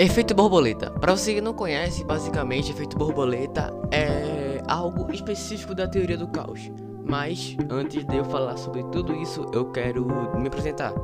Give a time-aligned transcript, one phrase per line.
[0.00, 0.90] Efeito borboleta.
[0.92, 6.72] Para você que não conhece, basicamente, efeito borboleta é algo específico da teoria do caos.
[7.04, 10.06] Mas antes de eu falar sobre tudo isso, eu quero
[10.38, 10.94] me apresentar.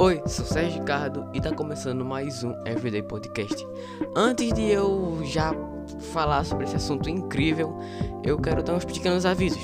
[0.00, 3.64] Oi, sou Sérgio Ricardo e tá começando mais um Everyday Podcast.
[4.16, 5.54] Antes de eu já
[6.12, 7.78] falar sobre esse assunto incrível,
[8.24, 9.62] eu quero dar uns pequenos avisos.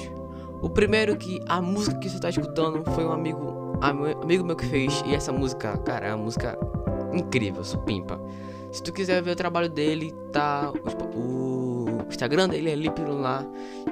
[0.62, 4.66] O primeiro que a música que você tá escutando foi um amigo, amigo meu que
[4.66, 6.56] fez e essa música, cara, é uma música
[7.12, 8.20] incrível, supimpa.
[8.72, 10.72] Se tu quiser ver o trabalho dele, tá
[11.14, 11.58] o,
[12.08, 13.46] Instagram dele é Lip Lunar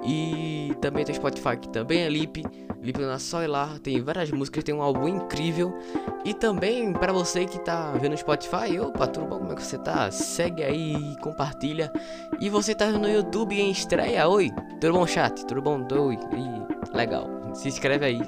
[0.04, 2.44] e também tem o Spotify que também é Lip,
[2.82, 5.76] Lip Lunar só ir lá, tem várias músicas, tem um álbum incrível.
[6.24, 9.62] E também para você que tá vendo no Spotify, opa, tudo bom, como é que
[9.62, 10.10] você tá?
[10.10, 11.92] Segue aí, compartilha.
[12.40, 16.18] E você tá no YouTube em estreia, oi, tudo bom chat, tudo bom, oi,
[16.92, 18.20] legal, se inscreve aí,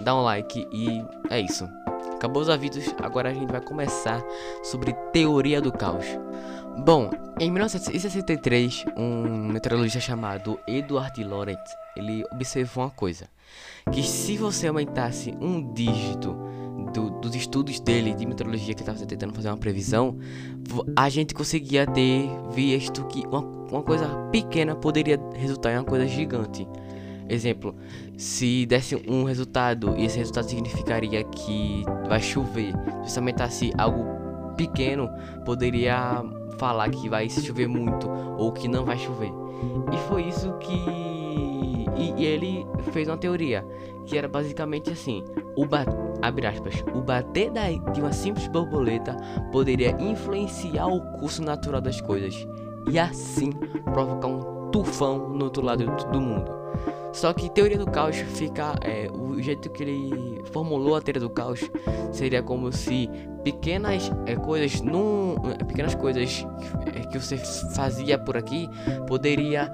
[0.00, 1.68] dá um like e é isso.
[2.18, 4.20] Acabou os avisos, agora a gente vai começar
[4.60, 6.04] sobre teoria do caos.
[6.84, 11.60] Bom, em 1963, um meteorologista chamado Edward Lorenz,
[11.96, 13.28] ele observou uma coisa,
[13.92, 16.36] que se você aumentasse um dígito
[16.92, 20.18] do, dos estudos dele de meteorologia que estava tentando fazer uma previsão,
[20.96, 26.08] a gente conseguia ter visto que uma, uma coisa pequena poderia resultar em uma coisa
[26.08, 26.66] gigante.
[27.28, 27.74] Exemplo,
[28.16, 32.72] se desse um resultado e esse resultado significaria que vai chover,
[33.04, 34.04] se aumentasse algo
[34.56, 35.10] pequeno,
[35.44, 36.24] poderia
[36.58, 39.30] falar que vai chover muito ou que não vai chover.
[39.92, 40.74] E foi isso que.
[41.96, 43.64] E, e ele fez uma teoria
[44.06, 45.22] que era basicamente assim:
[45.56, 45.84] o ba...
[46.22, 47.68] abre aspas, o bater da...
[47.92, 49.16] de uma simples borboleta
[49.52, 52.46] poderia influenciar o curso natural das coisas
[52.90, 53.50] e assim
[53.92, 56.58] provocar um tufão no outro lado do mundo.
[57.12, 58.74] Só que teoria do caos fica.
[58.82, 61.60] É, o jeito que ele formulou a teoria do caos
[62.12, 63.08] seria como se
[63.42, 64.80] pequenas é, coisas.
[64.80, 66.46] Num, é, pequenas coisas
[66.84, 67.36] que, é, que você
[67.74, 68.68] fazia por aqui
[69.06, 69.72] poderia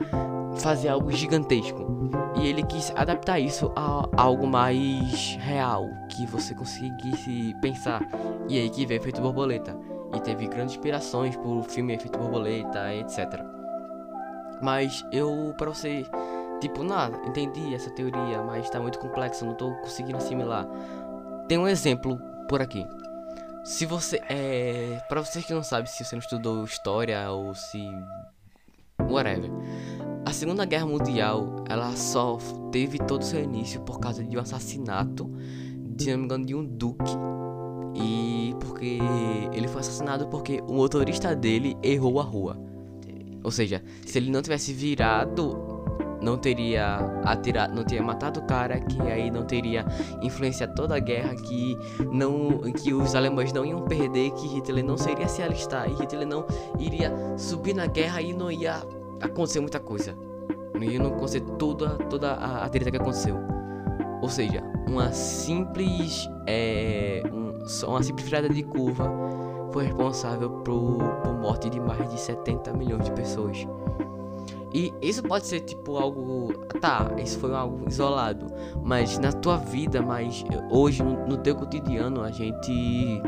[0.56, 1.94] fazer algo gigantesco.
[2.36, 8.02] E ele quis adaptar isso a algo mais real, que você conseguisse pensar.
[8.48, 9.76] E aí que veio Efeito Borboleta.
[10.14, 13.42] E teve grandes inspirações por filme Efeito Borboleta, etc.
[14.62, 16.06] Mas eu, para você
[16.64, 20.66] Tipo, nada, entendi essa teoria, mas tá muito complexa, não tô conseguindo assimilar.
[21.46, 22.82] Tem um exemplo por aqui.
[23.66, 27.86] Se você é, para vocês que não sabem se você não estudou história ou se
[28.98, 29.50] whatever.
[30.24, 32.38] A Segunda Guerra Mundial, ela só
[32.72, 35.30] teve todo o seu início por causa de um assassinato,
[35.94, 37.12] de não me engano, de um duque.
[37.94, 39.00] E porque
[39.52, 42.58] ele foi assassinado porque o motorista dele errou a rua.
[43.42, 45.73] Ou seja, se ele não tivesse virado
[46.24, 49.84] não teria atirado, não teria matado o cara, que aí não teria
[50.22, 51.78] influenciado toda a guerra, que
[52.10, 56.26] não que os alemães não iam perder, que Hitler não seria se alistar e Hitler
[56.26, 56.46] não
[56.78, 58.82] iria subir na guerra e não ia
[59.20, 60.16] acontecer muita coisa.
[60.74, 63.36] Não ia acontecer toda toda a, a treta que aconteceu.
[64.22, 69.10] Ou seja, uma simples é, um, uma simples virada de curva
[69.70, 73.66] foi responsável por, por morte de mais de 70 milhões de pessoas.
[74.74, 76.52] E isso pode ser tipo algo.
[76.80, 78.46] Tá, isso foi algo isolado.
[78.82, 83.22] Mas na tua vida, mas hoje, no, no teu cotidiano, a gente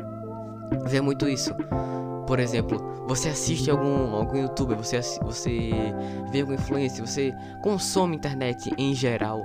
[0.87, 1.55] vê muito isso.
[2.27, 5.71] Por exemplo, você assiste algum, algum youtuber, você, você
[6.33, 9.45] vê algum influencer, você consome internet em geral.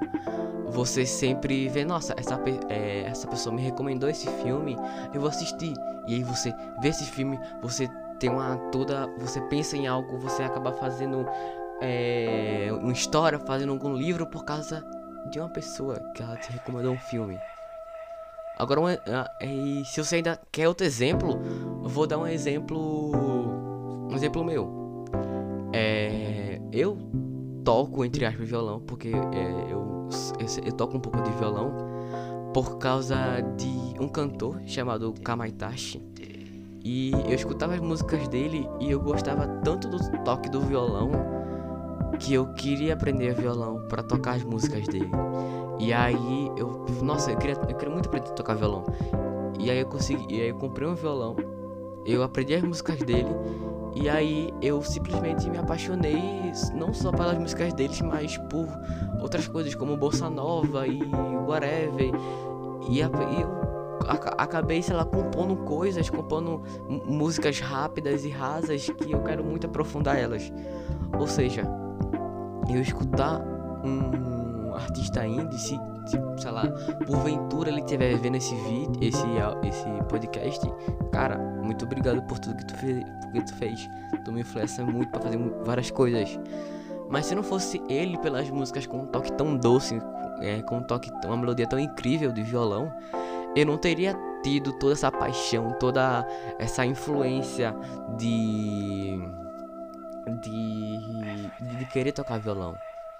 [0.72, 4.75] Você sempre vê, nossa, essa, é, essa pessoa me recomendou esse filme,
[5.13, 5.73] eu vou assistir.
[6.08, 7.87] E aí você vê esse filme, você
[8.22, 9.08] tem uma toda.
[9.17, 11.26] Você pensa em algo, você acaba fazendo
[11.81, 14.85] é, uma história, fazendo algum livro por causa
[15.31, 17.37] de uma pessoa que ela te recomendou um filme.
[18.57, 18.99] Agora, uma,
[19.41, 21.41] e se você ainda quer outro exemplo,
[21.83, 23.11] eu vou dar um exemplo,
[24.09, 25.05] um exemplo meu.
[25.73, 26.97] É, eu
[27.63, 31.73] toco entre aspas violão porque é, eu, eu, eu toco um pouco de violão
[32.53, 36.03] por causa de um cantor chamado Kamaitachi.
[36.83, 41.41] E eu escutava as músicas dele e eu gostava tanto do toque do violão
[42.19, 45.11] que eu queria aprender violão para tocar as músicas dele.
[45.79, 48.84] E aí eu, nossa, eu queria, eu queria muito aprender a tocar violão.
[49.59, 51.35] E aí eu consegui, e aí eu comprei um violão,
[52.05, 53.29] eu aprendi as músicas dele
[53.93, 58.67] e aí eu simplesmente me apaixonei não só pelas músicas deles, mas por
[59.22, 61.02] outras coisas como bossa nova e
[61.46, 62.11] whatever.
[62.90, 63.11] E, e eu
[64.37, 70.17] acabei, sei lá, compondo coisas, compondo músicas rápidas e rasas que eu quero muito aprofundar
[70.17, 70.52] elas.
[71.19, 71.64] Ou seja,
[72.76, 73.41] eu escutar
[73.84, 76.68] um, artista indie, se, se sei lá,
[77.06, 79.26] porventura ele estiver vendo esse vídeo, esse,
[79.68, 80.62] esse podcast,
[81.12, 83.03] cara, muito obrigado por tudo que tu, fez,
[83.46, 83.90] tu fez.
[84.23, 86.40] Tu me influencia muito para fazer várias coisas.
[87.09, 90.02] Mas se não fosse ele pelas músicas com um toque tão doce,
[90.41, 92.91] é, com um toque, uma melodia tão incrível de violão,
[93.56, 96.26] eu não teria tido toda essa paixão, toda
[96.58, 97.76] essa influência
[98.17, 99.20] de
[100.39, 102.75] de, de querer tocar violão.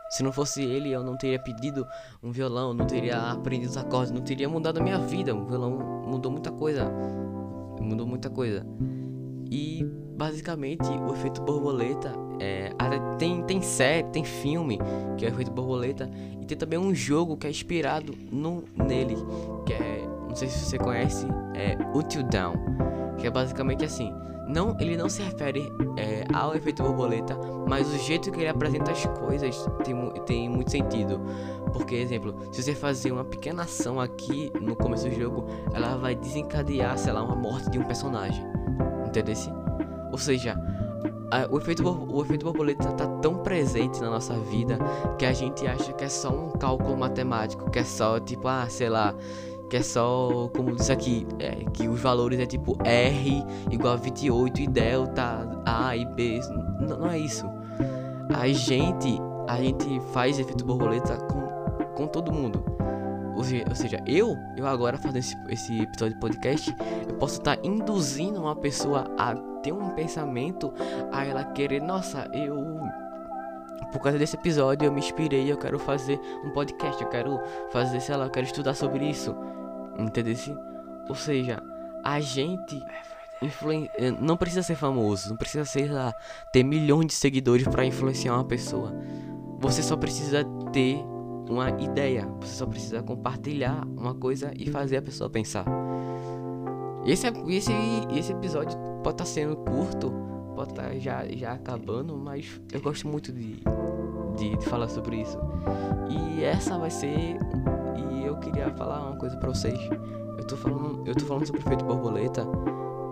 [0.10, 1.88] Se não fosse ele, eu não teria pedido
[2.22, 5.34] um violão, não teria aprendido os acordes, não teria mudado a minha vida.
[5.34, 6.92] O violão mudou muita coisa.
[7.80, 8.66] Mudou muita coisa.
[9.50, 9.86] E
[10.18, 12.72] basicamente o efeito borboleta é,
[13.18, 14.80] tem, tem série, tem filme
[15.18, 16.10] que é o efeito borboleta
[16.42, 19.16] e tem também um jogo que é inspirado no, nele,
[19.66, 21.26] que é, não sei se você conhece,
[21.56, 22.54] é Until Down,
[23.22, 24.14] que é basicamente assim,
[24.48, 27.38] não, ele não se refere é, ao efeito borboleta,
[27.68, 29.96] mas o jeito que ele apresenta as coisas tem,
[30.26, 31.22] tem muito sentido.
[31.72, 36.16] Porque, exemplo, se você fazer uma pequena ação aqui no começo do jogo, ela vai
[36.16, 38.44] desencadear, sei lá, uma morte de um personagem.
[39.08, 39.36] Entendeu?
[40.12, 40.58] Ou seja,
[41.32, 44.78] a, o, efeito, o efeito borboleta tá tão presente na nossa vida
[45.18, 48.68] que a gente acha que é só um cálculo matemático, que é só tipo, ah,
[48.68, 49.16] sei lá,
[49.72, 53.42] que é só, como diz aqui, é, que os valores é tipo R
[53.72, 56.42] igual a 28 e delta A e B.
[56.82, 57.50] Não, não é isso.
[58.36, 62.62] A gente, a gente faz efeito borboleta com, com todo mundo.
[63.34, 66.76] Ou seja, ou seja, eu, eu agora fazendo esse, esse episódio de podcast,
[67.08, 69.34] eu posso estar tá induzindo uma pessoa a
[69.64, 70.74] ter um pensamento,
[71.14, 72.82] a ela querer, nossa, eu
[73.92, 77.40] por causa desse episódio eu me inspirei, eu quero fazer um podcast, eu quero
[77.72, 79.36] fazer, sei lá, eu quero estudar sobre isso.
[80.02, 80.36] Entendeu?
[81.08, 81.62] Ou seja,
[82.04, 82.82] a gente
[83.42, 83.90] influen...
[83.98, 86.14] Eh, não precisa ser famoso, não precisa ser lá,
[86.52, 88.94] ter milhões de seguidores para influenciar uma pessoa.
[89.60, 90.98] Você só precisa ter
[91.50, 95.66] uma ideia, você só precisa compartilhar uma coisa e fazer a pessoa pensar.
[97.06, 97.74] Esse, esse,
[98.16, 100.12] esse episódio pode estar tá sendo curto,
[100.56, 103.62] pode estar tá já, já acabando, mas eu gosto muito de,
[104.38, 105.38] de, de falar sobre isso.
[106.10, 107.38] E essa vai ser
[108.24, 109.80] eu queria falar uma coisa pra vocês.
[110.38, 112.46] Eu tô falando, eu tô falando sobre o efeito borboleta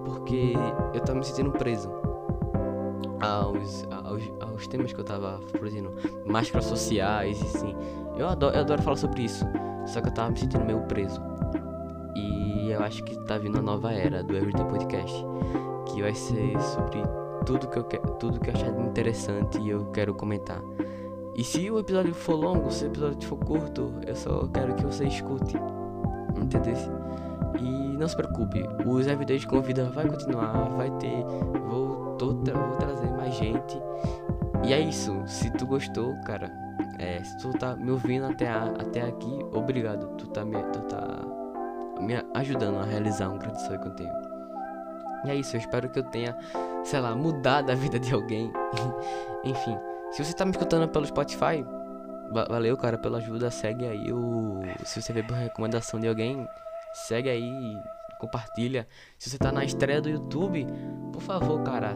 [0.05, 0.53] porque
[0.93, 1.89] eu tava me sentindo preso
[3.19, 5.93] aos, aos, aos temas que eu tava produzindo,
[6.25, 7.75] máscaras sociais e assim.
[8.17, 9.45] Eu adoro, eu adoro falar sobre isso,
[9.85, 11.21] só que eu tava me sentindo meio preso.
[12.15, 15.25] E eu acho que tá vindo a nova era do Everyday Podcast,
[15.85, 17.01] que vai ser sobre
[17.45, 20.61] tudo que eu quero, tudo que eu achar interessante e eu quero comentar.
[21.39, 24.83] E se o episódio for longo, se o episódio for curto, eu só quero que
[24.83, 25.55] você escute.
[26.35, 26.75] Entendeu?
[27.57, 31.23] E não se preocupe, os Everyday de Convida vai continuar, vai ter.
[31.69, 33.81] Vou, tô, vou trazer mais gente.
[34.65, 35.15] E é isso.
[35.25, 36.51] Se tu gostou, cara,
[36.99, 40.09] é, se tu tá me ouvindo até, a, até aqui, obrigado.
[40.17, 41.25] Tu tá, me, tu tá
[42.01, 44.13] me ajudando a realizar um grande sonho que eu tenho.
[45.23, 46.37] E é isso, eu espero que eu tenha,
[46.83, 48.51] sei lá, mudado a vida de alguém.
[49.45, 49.77] Enfim.
[50.11, 51.63] Se você tá me escutando pelo Spotify,
[52.31, 53.49] valeu, cara, pela ajuda.
[53.51, 54.61] Segue aí o.
[54.83, 56.47] Se você vê por recomendação de alguém,
[56.93, 57.77] segue aí,
[58.19, 58.87] compartilha.
[59.17, 60.65] Se você tá na estreia do YouTube,
[61.13, 61.93] por favor, cara,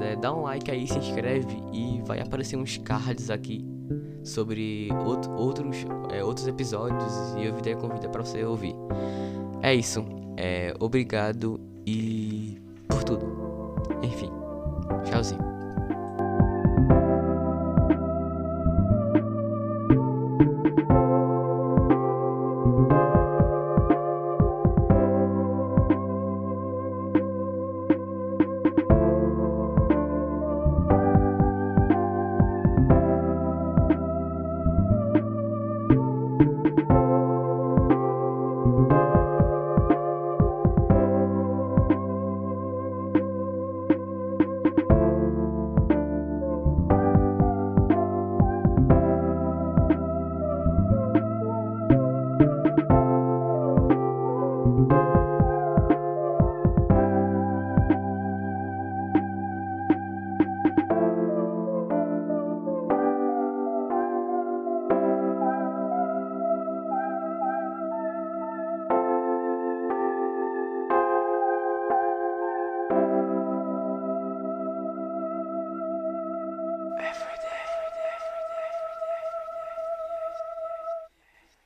[0.00, 3.64] é, dá um like aí, se inscreve e vai aparecer uns cards aqui
[4.22, 5.76] sobre outro, outros,
[6.12, 8.74] é, outros episódios e eu vídeo convida para você ouvir.
[9.62, 10.04] É isso.
[10.36, 13.26] É, obrigado e por tudo.
[14.02, 14.30] Enfim,
[15.04, 15.57] tchauzinho.